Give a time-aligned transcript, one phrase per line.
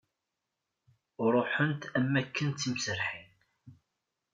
[1.33, 3.31] Ruḥent am waken d timserrḥin.